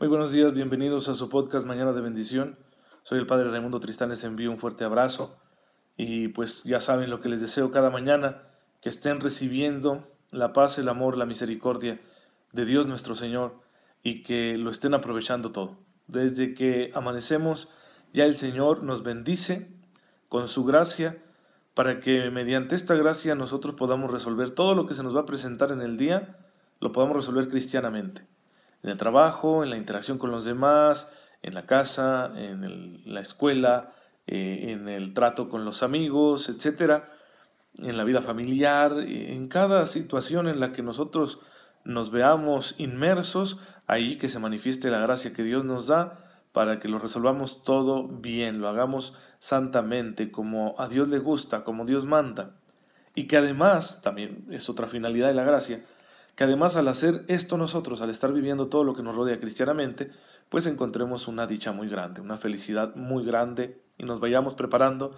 [0.00, 2.58] Muy buenos días, bienvenidos a su podcast Mañana de Bendición.
[3.04, 5.38] Soy el Padre Raimundo Tristán, les envío un fuerte abrazo
[5.96, 8.42] y pues ya saben lo que les deseo cada mañana,
[8.80, 12.00] que estén recibiendo la paz, el amor, la misericordia
[12.52, 13.60] de Dios nuestro Señor
[14.02, 15.78] y que lo estén aprovechando todo.
[16.08, 17.70] Desde que amanecemos,
[18.12, 19.70] ya el Señor nos bendice
[20.28, 21.22] con su gracia
[21.72, 25.26] para que mediante esta gracia nosotros podamos resolver todo lo que se nos va a
[25.26, 26.36] presentar en el día,
[26.80, 28.33] lo podamos resolver cristianamente
[28.84, 33.92] en el trabajo, en la interacción con los demás, en la casa, en la escuela,
[34.26, 37.10] eh, en el trato con los amigos, etcétera,
[37.78, 41.40] en la vida familiar, en cada situación en la que nosotros
[41.84, 46.20] nos veamos inmersos, ahí que se manifieste la gracia que Dios nos da
[46.52, 51.84] para que lo resolvamos todo bien, lo hagamos santamente, como a Dios le gusta, como
[51.84, 52.52] Dios manda.
[53.14, 55.84] Y que además, también es otra finalidad de la gracia,
[56.36, 60.10] que además al hacer esto nosotros, al estar viviendo todo lo que nos rodea cristianamente,
[60.48, 65.16] pues encontremos una dicha muy grande, una felicidad muy grande y nos vayamos preparando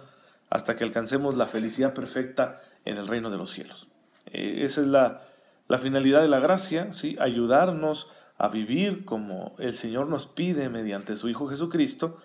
[0.49, 3.87] hasta que alcancemos la felicidad perfecta en el reino de los cielos.
[4.27, 5.21] Eh, esa es la,
[5.67, 7.17] la, finalidad de la gracia, ¿sí?
[7.19, 12.17] ayudarnos a vivir como el Señor nos pide mediante su Hijo Jesucristo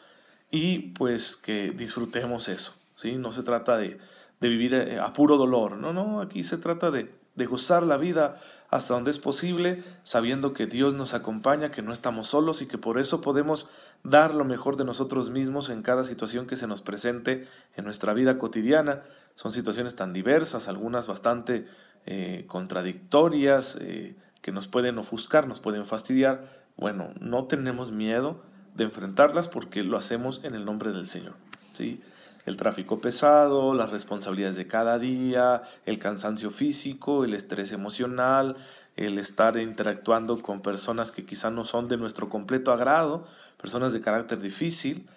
[0.51, 2.75] y pues que disfrutemos eso.
[2.95, 3.17] ¿sí?
[3.17, 3.99] No se trata de,
[4.41, 7.97] de vivir eh, a puro dolor, no, no, aquí se trata de de gozar la
[7.97, 8.39] vida
[8.71, 12.79] hasta donde es posible, sabiendo que Dios nos acompaña, que no estamos solos y que
[12.79, 13.69] por eso podemos
[14.03, 18.15] dar lo mejor de nosotros mismos en cada situación que se nos presente en nuestra
[18.15, 19.03] vida cotidiana.
[19.35, 21.67] Son situaciones tan diversas, algunas bastante
[22.07, 26.63] eh, contradictorias, eh, que nos pueden ofuscar, nos pueden fastidiar.
[26.77, 28.43] Bueno, no tenemos miedo
[28.75, 31.35] de enfrentarlas porque lo hacemos en el nombre del Señor.
[31.75, 32.03] ¿sí?
[32.47, 38.57] El tráfico pesado, las responsabilidades de cada día, el cansancio físico, el estrés emocional,
[38.97, 43.27] el estar interactuando con personas que quizá no son de nuestro completo agrado,
[43.61, 45.09] personas de carácter difícil.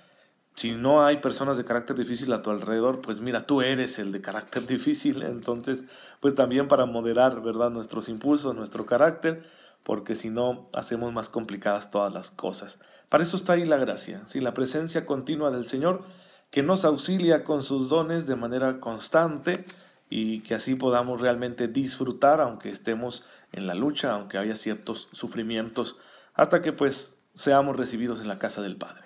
[0.56, 4.12] Si no hay personas de carácter difícil a tu alrededor, pues mira, tú eres el
[4.12, 5.24] de carácter difícil.
[5.24, 5.84] Entonces,
[6.22, 7.72] pues también para moderar, ¿verdad?
[7.72, 9.44] Nuestros impulsos, nuestro carácter,
[9.84, 12.80] porque si no, hacemos más complicadas todas las cosas.
[13.10, 16.04] Para eso está ahí la gracia, si la presencia continua del Señor
[16.50, 19.66] que nos auxilia con sus dones de manera constante
[20.10, 25.98] y que así podamos realmente disfrutar aunque estemos en la lucha, aunque haya ciertos sufrimientos,
[26.34, 29.04] hasta que pues seamos recibidos en la casa del Padre.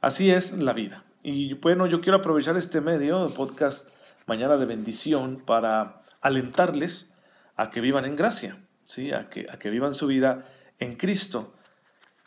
[0.00, 1.04] Así es la vida.
[1.22, 3.88] Y bueno, yo quiero aprovechar este medio, el podcast
[4.26, 7.12] Mañana de Bendición, para alentarles
[7.56, 9.12] a que vivan en gracia, ¿sí?
[9.12, 10.46] a, que, a que vivan su vida
[10.78, 11.55] en Cristo.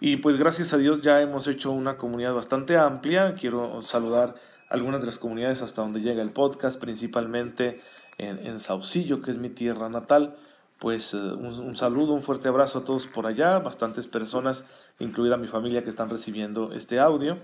[0.01, 3.35] Y pues gracias a Dios ya hemos hecho una comunidad bastante amplia.
[3.35, 4.35] Quiero saludar
[4.69, 7.81] algunas de las comunidades hasta donde llega el podcast, principalmente
[8.17, 10.37] en, Saucillo, que es mi tierra natal.
[10.77, 14.65] Pues eh, un, saludo, un fuerte abrazo a todos por allá, bastantes personas,
[14.99, 17.37] incluida mi familia, que están recibiendo este audio.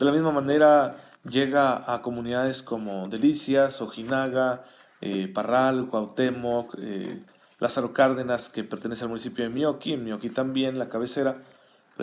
[0.00, 0.96] De la misma manera
[1.28, 4.64] llega a comunidades como Delicias, Ojinaga,
[5.00, 7.22] eh, Parral, Cuauhtémoc, eh,
[7.60, 11.42] Lázaro Cárdenas, que pertenece al municipio de Mioqui, en Mioqui también, la cabecera,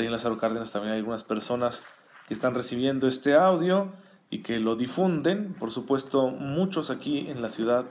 [0.04, 1.82] en Lázaro Cárdenas también hay algunas personas
[2.28, 3.94] que están recibiendo este audio
[4.30, 5.54] y que lo difunden.
[5.54, 7.86] Por supuesto, muchos aquí en la ciudad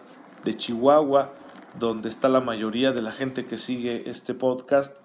[0.45, 1.33] de Chihuahua,
[1.79, 5.05] donde está la mayoría de la gente que sigue este podcast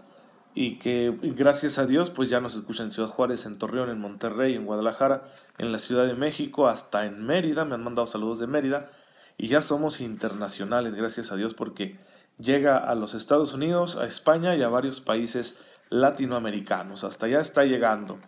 [0.54, 4.00] y que gracias a Dios pues ya nos escuchan en Ciudad Juárez, en Torreón, en
[4.00, 8.40] Monterrey, en Guadalajara, en la Ciudad de México, hasta en Mérida, me han mandado saludos
[8.40, 8.90] de Mérida
[9.38, 12.00] y ya somos internacionales, gracias a Dios porque
[12.40, 17.04] llega a los Estados Unidos, a España y a varios países latinoamericanos.
[17.04, 18.20] Hasta allá está llegando.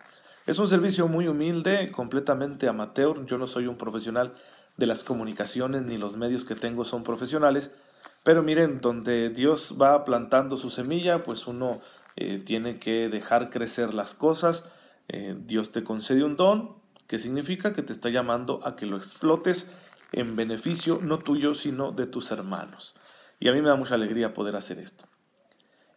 [0.47, 3.25] Es un servicio muy humilde, completamente amateur.
[3.25, 4.33] Yo no soy un profesional
[4.77, 7.75] de las comunicaciones ni los medios que tengo son profesionales.
[8.23, 11.81] Pero miren, donde Dios va plantando su semilla, pues uno
[12.15, 14.71] eh, tiene que dejar crecer las cosas.
[15.07, 16.75] Eh, Dios te concede un don,
[17.07, 19.75] que significa que te está llamando a que lo explotes
[20.11, 22.95] en beneficio no tuyo, sino de tus hermanos.
[23.39, 25.05] Y a mí me da mucha alegría poder hacer esto.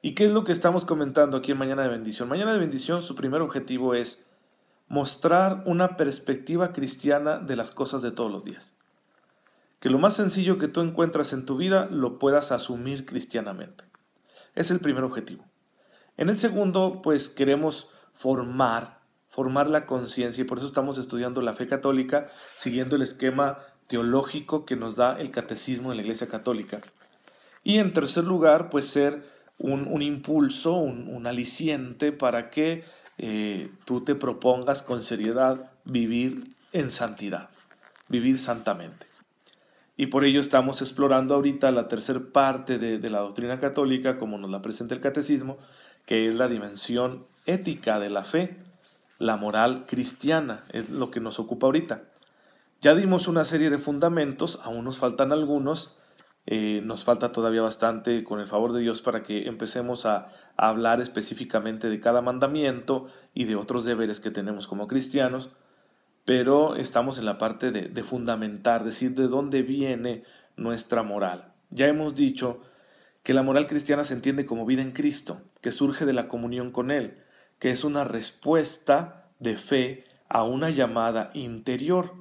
[0.05, 2.29] ¿Y qué es lo que estamos comentando aquí en Mañana de Bendición?
[2.29, 4.27] Mañana de Bendición, su primer objetivo es
[4.87, 8.77] mostrar una perspectiva cristiana de las cosas de todos los días.
[9.81, 13.85] Que lo más sencillo que tú encuentras en tu vida lo puedas asumir cristianamente.
[14.55, 15.47] Es el primer objetivo.
[16.19, 19.01] En el segundo, pues queremos formar,
[19.31, 24.67] formar la conciencia y por eso estamos estudiando la fe católica siguiendo el esquema teológico
[24.67, 26.83] que nos da el catecismo de la Iglesia Católica.
[27.63, 32.85] Y en tercer lugar, pues ser un, impulso, un, aliciente para que
[33.19, 37.51] eh, tú te propongas con seriedad vivir en santidad,
[38.09, 39.07] vivir santamente.
[39.97, 44.51] Y por ello estamos explorando ahorita la tercera parte de, la doctrina católica, como nos
[44.51, 45.59] la presenta el catecismo,
[46.05, 48.57] que es la dimensión ética de la fe,
[49.19, 52.03] la moral cristiana, es lo que nos ocupa ahorita.
[52.81, 55.97] Ya dimos una serie de fundamentos, aún nos faltan algunos,
[56.47, 61.01] eh, nos falta todavía bastante con el favor de Dios para que empecemos a, hablar
[61.01, 65.51] específicamente de cada mandamiento y de otros deberes que tenemos como cristianos,
[66.25, 70.23] pero estamos en la parte de, de fundamentar, decir de dónde viene
[70.57, 71.53] nuestra moral.
[71.71, 72.61] Ya hemos dicho
[73.25, 76.71] que la moral cristiana se entiende como vida en Cristo, que surge de la comunión
[76.71, 77.19] con Él,
[77.59, 82.15] que es una respuesta de fe a una llamada interior,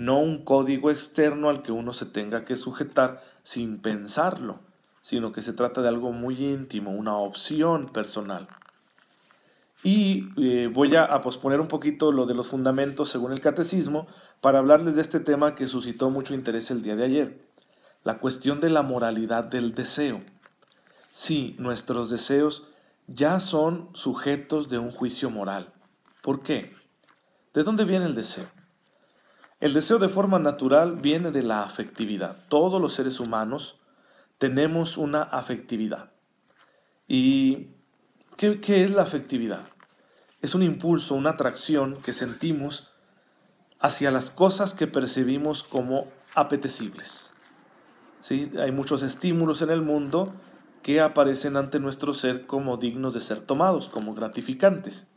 [0.00, 4.60] no un código externo al que uno se tenga que sujetar sin pensarlo,
[5.02, 8.48] sino que se trata de algo muy íntimo, una opción personal.
[9.82, 14.06] Y eh, voy a, posponer un poquito lo de los fundamentos según el catecismo
[14.40, 17.44] para hablarles de este tema que suscitó mucho interés el día de ayer,
[18.02, 20.22] la cuestión de la moralidad del deseo.
[21.10, 22.68] Sí, nuestros deseos
[23.06, 25.74] ya son sujetos de un juicio moral.
[26.22, 26.74] ¿Por qué?
[27.52, 28.46] ¿De dónde viene el deseo?
[29.60, 32.38] El deseo de forma natural viene de la afectividad.
[32.48, 33.76] Todos los seres humanos
[34.38, 36.10] tenemos una afectividad.
[37.06, 37.68] ¿Y
[38.38, 39.60] qué, es la afectividad?
[40.40, 42.88] Es un impulso, una atracción que sentimos
[43.78, 47.32] hacia las cosas que percibimos como apetecibles.
[48.22, 48.50] ¿Sí?
[48.58, 50.32] Hay muchos estímulos en el mundo
[50.82, 55.10] que aparecen ante nuestro ser como dignos de ser tomados, como gratificantes.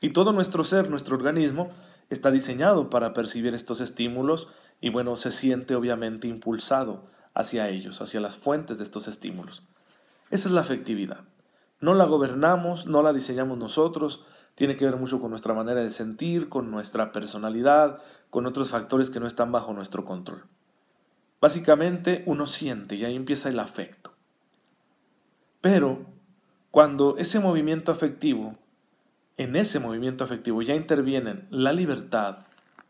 [0.00, 1.70] Y todo nuestro ser, nuestro organismo,
[2.10, 8.20] está diseñado para percibir estos estímulos y bueno, se siente obviamente impulsado hacia ellos, hacia
[8.20, 9.62] las fuentes de estos estímulos.
[10.30, 11.24] Esa es la afectividad.
[11.80, 15.90] No la gobernamos, no la diseñamos nosotros, tiene que ver mucho con nuestra manera de
[15.90, 20.44] sentir, con nuestra personalidad, con otros factores que no están bajo nuestro control.
[21.40, 24.12] Básicamente uno siente y ahí empieza el afecto.
[25.60, 26.06] Pero
[26.70, 28.56] cuando ese movimiento afectivo
[29.40, 32.40] en ese movimiento afectivo ya intervienen la libertad,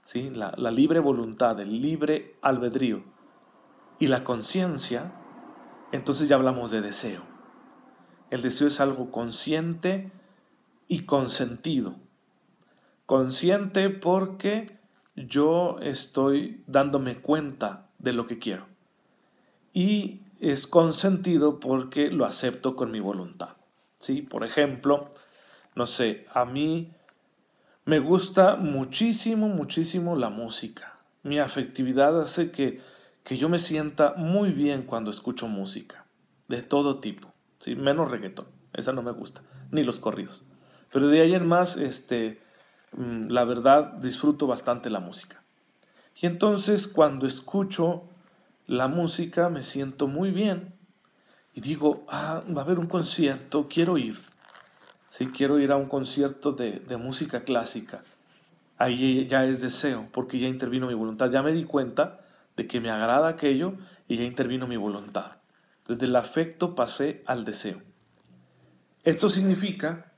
[0.05, 0.31] ¿sí?
[0.31, 3.05] la, la libre voluntad, el libre albedrío
[4.01, 5.13] y la conciencia,
[5.93, 7.23] entonces ya hablamos de deseo.
[8.31, 10.11] El deseo es algo consciente
[10.89, 11.95] y consentido.
[13.07, 14.77] Consciente porque
[15.15, 18.67] yo estoy dándome cuenta de lo que quiero.
[19.73, 23.51] Y es consentido porque lo acepto con mi voluntad.
[24.01, 24.23] ¿sí?
[24.23, 25.11] Por ejemplo,
[25.75, 26.93] no sé, a mí
[27.85, 30.99] me gusta muchísimo, muchísimo la música.
[31.23, 32.81] Mi afectividad hace que,
[33.25, 36.07] que yo me sienta muy bien cuando escucho música,
[36.49, 37.77] de todo tipo, ¿sí?
[37.77, 40.45] menos reggaetón, esa no me gusta, ni los corridos.
[40.93, 42.41] Pero de ahí en más, este,
[42.97, 45.43] mm, la verdad, disfruto bastante la música.
[46.21, 48.05] Y entonces cuando escucho
[48.67, 50.75] la música me siento muy bien
[51.55, 54.30] y digo, ah, va a haber un concierto, quiero ir
[55.11, 58.03] si quiero ir a un concierto de, música clásica,
[58.79, 61.31] ahí ya es deseo, porque ya intervino mi voluntad.
[61.31, 62.21] Ya me di cuenta
[62.57, 63.75] de que me agrada aquello
[64.07, 65.33] y ya intervino mi voluntad.
[65.87, 67.83] Desde el afecto pasé al deseo.
[69.03, 70.13] Esto significa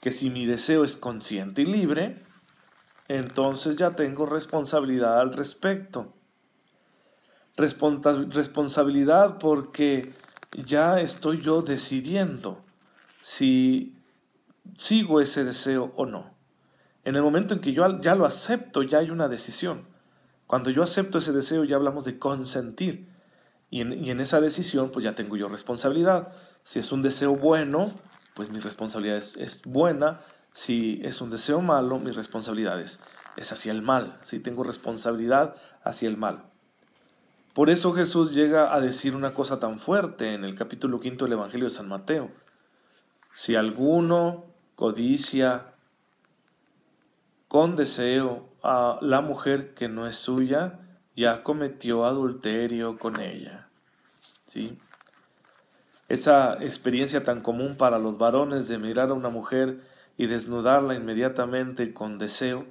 [0.00, 2.22] que si mi deseo es consciente y libre,
[3.08, 6.14] entonces ya tengo responsabilidad al respecto.
[7.56, 10.14] responsabilidad porque
[10.64, 12.64] ya estoy yo decidiendo
[13.20, 13.99] si
[14.76, 16.34] sigo ese deseo o no.
[17.04, 19.86] En el momento en que yo ya lo acepto, ya hay una decisión.
[20.46, 23.08] Cuando yo acepto ese deseo, ya hablamos de consentir.
[23.70, 26.32] Y en, esa decisión, pues ya tengo yo responsabilidad.
[26.64, 27.92] Si es un deseo bueno,
[28.34, 30.22] pues mi responsabilidad es, buena.
[30.52, 33.00] Si es un deseo malo, mi responsabilidad es,
[33.36, 34.18] hacia el mal.
[34.22, 35.54] Si tengo responsabilidad
[35.84, 36.50] hacia el mal.
[37.54, 41.34] Por eso Jesús llega a decir una cosa tan fuerte en el capítulo quinto del
[41.34, 42.30] Evangelio de San Mateo.
[43.34, 44.49] Si alguno
[44.80, 45.74] codicia
[47.48, 50.80] con deseo a la mujer que no es suya,
[51.14, 53.68] ya cometió adulterio con ella.
[54.46, 54.78] ¿Sí?
[56.08, 59.82] Esa experiencia tan común para los varones de mirar a una mujer
[60.16, 62.64] y desnudarla inmediatamente con deseo,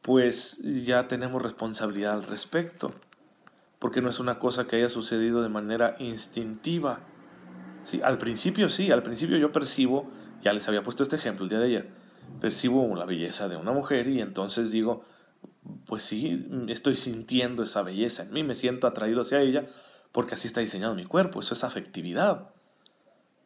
[0.00, 2.90] pues ya tenemos responsabilidad al respecto,
[3.78, 7.00] porque no es una cosa que haya sucedido de manera instintiva.
[7.84, 8.00] ¿Sí?
[8.02, 11.58] Al principio sí, al principio yo percibo ya les había puesto este ejemplo el día
[11.58, 11.90] de ayer.
[12.40, 15.04] Percibo la belleza de una mujer y entonces digo,
[15.86, 19.66] pues sí, estoy sintiendo esa belleza en mí, me siento atraído hacia ella
[20.12, 22.50] porque así está diseñado mi cuerpo, eso es afectividad.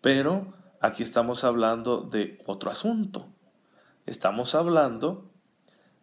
[0.00, 3.26] Pero aquí estamos hablando de otro asunto.
[4.06, 5.30] Estamos hablando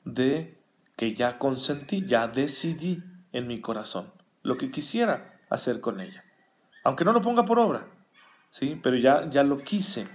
[0.05, 0.58] de
[0.96, 4.12] que ya consentí, ya decidí en mi corazón
[4.43, 6.24] lo que quisiera hacer con ella.
[6.84, 7.88] Aunque no lo ponga por obra,
[8.50, 8.79] ¿sí?
[8.81, 10.08] Pero ya, ya lo quise.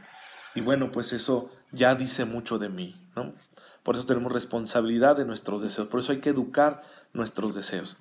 [0.55, 3.35] Y bueno, pues eso ya dice mucho de mí, ¿no?
[3.83, 6.83] Por eso tenemos responsabilidad de nuestros deseos, por eso hay que educar
[7.13, 7.99] nuestros deseos.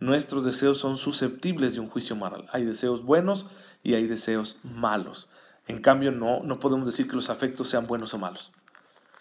[0.00, 2.46] Nuestros deseos son susceptibles de un juicio moral.
[2.52, 3.46] Hay deseos buenos
[3.82, 5.28] y hay deseos malos.
[5.68, 8.50] En cambio, no, no podemos decir que los afectos sean buenos o malos.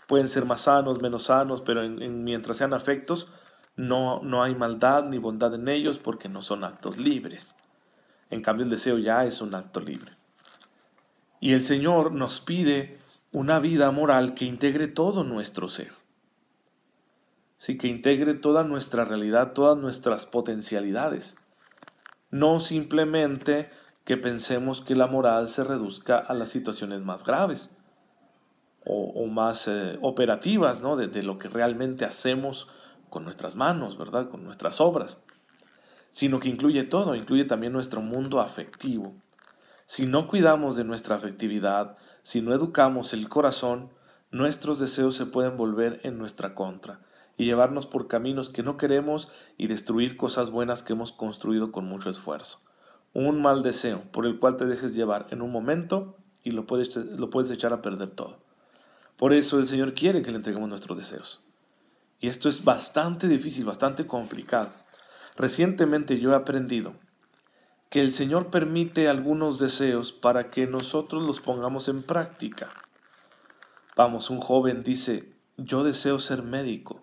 [0.08, 3.28] Pueden ser más sanos, menos sanos, pero mientras sean afectos,
[3.76, 7.56] no, no hay maldad ni bondad en ellos porque no son actos libres.
[8.30, 10.19] En cambio, el deseo ya es un acto libre.
[11.40, 13.00] Y el Señor nos pide
[13.32, 15.92] una vida moral que integre todo nuestro ser.
[17.58, 21.38] Sí, que integre toda nuestra realidad, todas nuestras potencialidades.
[22.32, 23.70] No simplemente
[24.06, 27.76] que pensemos que la moral se reduzca a las situaciones más graves
[28.86, 30.96] o, más eh, operativas, ¿no?
[30.96, 32.70] De, de lo que realmente hacemos
[33.10, 34.30] con nuestras manos, ¿verdad?
[34.30, 35.22] Con nuestras obras.
[36.12, 39.14] Sino que incluye todo, incluye también nuestro mundo afectivo.
[39.90, 43.90] Si no cuidamos de nuestra afectividad, si no educamos el corazón,
[44.30, 47.00] nuestros deseos se pueden volver en nuestra contra
[47.38, 51.86] y llevarnos por caminos que no queremos y destruir cosas buenas que hemos construido con
[51.86, 52.60] mucho esfuerzo.
[53.16, 56.96] Un mal deseo por el cual te dejes llevar en un momento y lo puedes,
[56.96, 58.38] lo puedes echar a perder todo.
[59.18, 61.42] Por eso el Señor quiere que le entreguemos nuestros deseos.
[62.20, 64.70] Y esto es bastante difícil, bastante complicado.
[65.36, 66.94] Recientemente yo he aprendido
[67.90, 72.70] que el Señor permite algunos deseos para que nosotros los pongamos en práctica.
[73.96, 77.02] Vamos, un joven dice, yo deseo ser médico.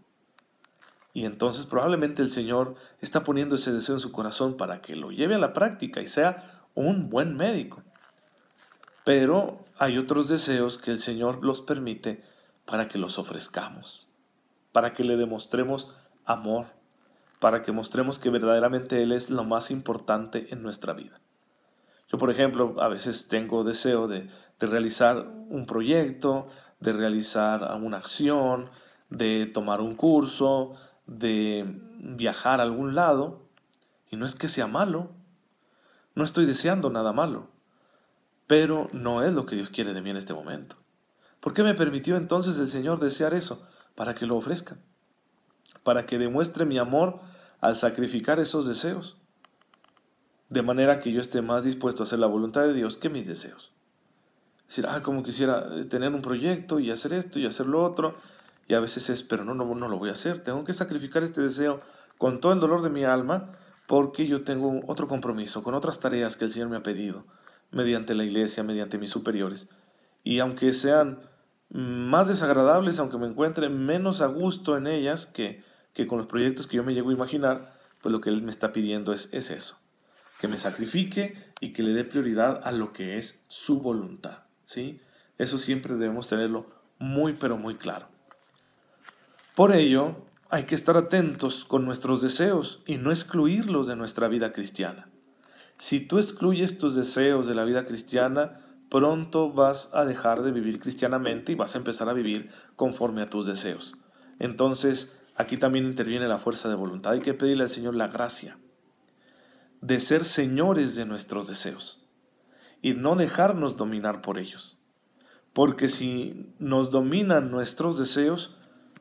[1.13, 5.11] Y entonces probablemente el Señor está poniendo ese deseo en su corazón para que lo
[5.11, 7.83] lleve a la práctica y sea un buen médico.
[9.05, 12.23] Pero hay otros deseos que el Señor los permite
[12.65, 14.09] para que los ofrezcamos,
[14.73, 16.67] para que le demostremos amor,
[17.41, 21.21] para que mostremos que verdaderamente Él es lo más importante en nuestra vida.
[22.09, 24.29] Yo, por ejemplo, a veces tengo deseo de,
[24.59, 26.49] realizar un proyecto,
[26.81, 28.71] de realizar una acción,
[29.11, 30.75] de tomar un curso,
[31.07, 31.65] de
[31.99, 33.43] viajar a algún lado,
[34.11, 35.11] y no es que sea malo,
[36.15, 37.49] no estoy deseando nada malo,
[38.47, 40.77] pero no es lo que Dios quiere de mí en este momento.
[41.41, 43.69] ¿Por qué me permitió entonces el Señor desear eso?
[43.95, 44.79] Para que lo ofrezca
[45.83, 47.21] para que demuestre mi amor
[47.61, 49.17] al sacrificar esos deseos,
[50.49, 53.27] de manera que yo esté más dispuesto a hacer la voluntad de Dios que mis
[53.27, 53.73] deseos.
[54.69, 58.17] Decir, ah, como quisiera eh, tener un proyecto y hacer esto y hacer lo otro,
[58.69, 61.23] y a veces es, pero no, no, no lo voy a hacer, tengo que sacrificar
[61.23, 61.81] este deseo
[62.19, 63.53] con todo el dolor de mi alma,
[63.87, 67.25] porque yo tengo otro compromiso con otras tareas que el Señor me ha pedido,
[67.71, 69.69] mediante la iglesia, mediante mis superiores.
[70.25, 71.21] Y aunque sean
[71.71, 76.67] más desagradables, aunque me encuentre menos a gusto en ellas que, que con los proyectos
[76.67, 79.51] que yo me llego a imaginar, pues lo que Él me está pidiendo es, es
[79.51, 79.79] eso,
[80.41, 84.45] que me sacrifique y que le dé prioridad a lo que es su voluntad.
[84.65, 85.01] ¿sí?
[85.39, 86.67] Eso siempre debemos tenerlo
[86.99, 88.09] muy pero muy claro.
[89.55, 90.17] Por ello,
[90.51, 95.09] hay que estar atentos con nuestros deseos y no excluirlos de nuestra vida cristiana.
[95.79, 100.79] Si tú excluyes tus deseos de la vida cristiana, pronto vas a dejar de vivir
[100.81, 104.01] cristianamente y vas a empezar a vivir conforme a tus deseos.
[104.39, 107.13] Entonces, aquí también interviene la fuerza de voluntad.
[107.13, 108.59] Hay que pedirle al Señor la gracia
[109.81, 112.05] de ser señores de nuestros deseos
[112.83, 114.79] y no dejarnos dominar por ellos.
[115.53, 118.57] Porque si nos dominan nuestros deseos,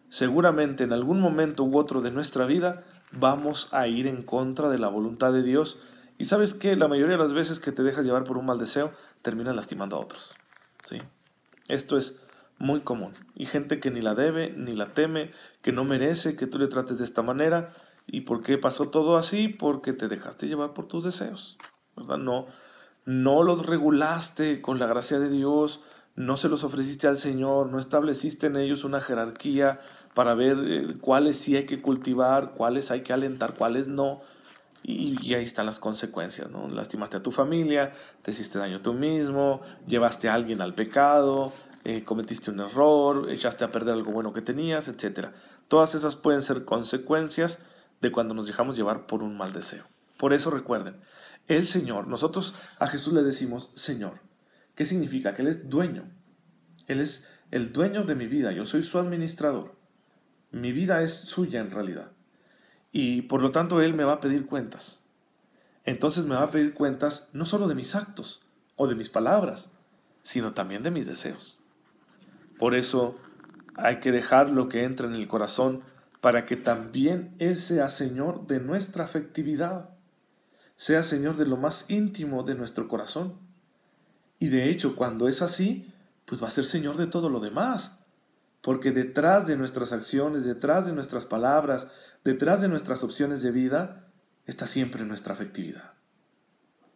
[0.09, 4.79] seguramente en algún momento u otro de nuestra vida vamos a ir en contra de
[4.79, 5.81] la voluntad de Dios.
[6.17, 8.57] Y sabes que la mayoría de las veces que te dejas llevar por un mal
[8.57, 8.91] deseo,
[9.25, 10.35] terminan lastimando a otros.
[10.83, 10.99] ¿sí?
[11.67, 12.23] Esto es
[12.59, 13.13] muy común.
[13.33, 15.31] Y gente que ni la debe, ni la teme,
[15.63, 17.73] que no merece que tú le trates de esta manera.
[18.05, 19.47] ¿Y por qué pasó todo así?
[19.47, 21.57] Porque te dejaste llevar por tus deseos.
[21.95, 22.19] ¿verdad?
[22.19, 22.45] No,
[23.05, 25.83] no los regulaste con la gracia de Dios,
[26.15, 29.79] no se los ofreciste al Señor, no estableciste en ellos una jerarquía
[30.13, 34.21] para ver eh, cuáles sí hay que cultivar, cuáles hay que alentar, cuáles no.
[34.87, 36.67] Y, ahí están las consecuencias, ¿no?
[36.69, 41.51] Lastimaste a tu familia, te hiciste daño tú mismo, llevaste a alguien al pecado,
[41.83, 45.29] eh, cometiste un error, echaste a perder algo bueno que tenías, etc.
[45.69, 47.65] Todas esas pueden ser consecuencias
[47.99, 49.85] de cuando nos dejamos llevar por un mal deseo.
[50.17, 50.97] Por eso recuerden,
[51.47, 54.19] el Señor, nosotros a Jesús le decimos Señor.
[54.75, 55.33] ¿Qué significa?
[55.33, 56.11] Que Él es dueño.
[56.85, 59.75] Él es el dueño de mi vida, yo soy su administrador.
[60.51, 62.14] Mi vida es suya en realidad
[62.97, 65.03] y por lo tanto Él me va a pedir cuentas.
[65.83, 68.41] Entonces me va a pedir cuentas no solo de mis actos
[68.77, 69.69] o de mis palabras,
[70.23, 71.59] sino también de mis deseos.
[72.57, 73.19] Por eso
[73.75, 75.81] hay que dejar lo que entra en el corazón
[76.21, 79.89] para que también Él sea Señor de nuestra afectividad,
[80.77, 83.33] sea Señor de lo más íntimo de nuestro corazón.
[84.39, 85.91] Y de hecho, cuando es así,
[86.23, 88.05] pues va a ser Señor de todo lo demás.
[88.61, 91.91] Porque detrás de nuestras acciones, detrás de nuestras palabras,
[92.25, 94.11] detrás de nuestras opciones de vida,
[94.45, 95.93] está siempre nuestra afectividad.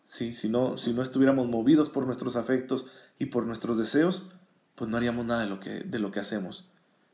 [0.07, 0.33] ¿Sí?
[0.33, 2.87] Si, no, si no estuviéramos movidos por nuestros afectos
[3.19, 4.31] y por nuestros deseos,
[4.75, 6.69] pues no haríamos nada de lo que, de lo que hacemos.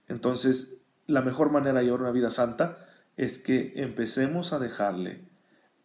[0.07, 5.27] Entonces, la mejor manera de llevar una vida santa es que empecemos a dejarle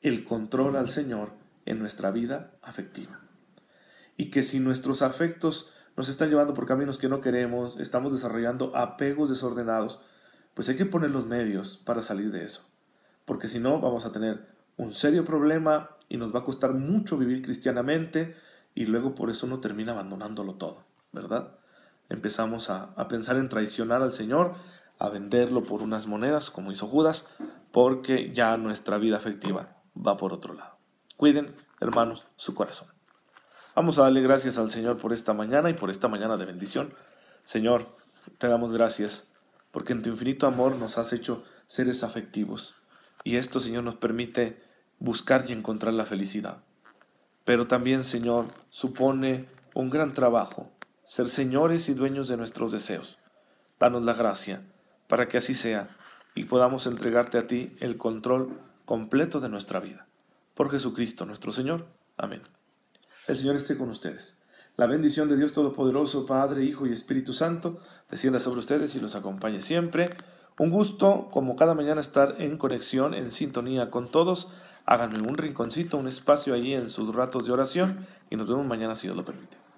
[0.01, 1.33] el control al Señor
[1.67, 3.21] en nuestra vida afectiva.
[4.17, 8.77] Y que si nuestros afectos nos están llevando por caminos que no queremos, estamos desarrollando
[8.77, 10.01] apegos desordenados,
[10.55, 12.69] pues hay que poner los medios para salir de eso.
[13.25, 17.17] Porque si no, vamos a tener un serio problema y nos va a costar mucho
[17.17, 18.37] vivir cristianamente
[18.75, 21.53] y luego por eso uno termina abandonándolo todo, ¿verdad?
[22.09, 24.55] Empezamos a, a pensar en traicionar al Señor
[24.99, 27.29] a venderlo por unas monedas, como hizo Judas,
[27.73, 30.77] porque ya nuestra vida afectiva va por otro lado.
[31.17, 32.89] Cuiden, hermanos, su corazón.
[33.77, 36.93] Vamos a darle gracias al Señor por esta mañana y por esta mañana de bendición.
[37.45, 37.97] Señor,
[38.39, 39.30] te damos gracias
[39.71, 42.77] porque en tu infinito amor nos has hecho seres afectivos.
[43.25, 44.63] Y esto, Señor, nos permite
[44.99, 46.59] buscar y encontrar la felicidad.
[47.45, 50.71] Pero también, Señor, supone un gran trabajo
[51.05, 53.19] ser señores y dueños de nuestros deseos.
[53.79, 54.63] Danos la gracia
[55.09, 55.97] para que así sea
[56.35, 60.07] y podamos entregarte a ti el control completo de nuestra vida.
[60.55, 61.87] Por Jesucristo nuestro Señor.
[62.17, 62.43] Amén.
[63.27, 64.40] El Señor esté con ustedes.
[64.77, 69.15] La bendición de Dios Todopoderoso, Padre, Hijo y Espíritu Santo, descienda sobre ustedes y los
[69.15, 70.11] acompañe siempre.
[70.59, 74.53] Un gusto, como cada mañana, estar en conexión, en sintonía con todos.
[74.87, 78.95] Háganme un rinconcito, un espacio allí en sus ratos de oración y nos vemos mañana
[78.95, 79.70] si Dios lo permite.